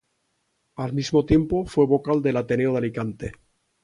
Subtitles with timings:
[0.77, 3.31] Al mismo tiempo, fue vocal del Ateneo de Alicante.